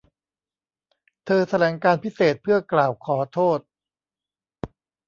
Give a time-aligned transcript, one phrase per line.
[1.25, 3.59] เธอแถลงการพิเศษเพื่อกล่าวขอโทษ